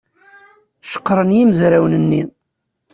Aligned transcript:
Ceqqren 0.91 1.29
yimezrawen-nni. 1.37 2.23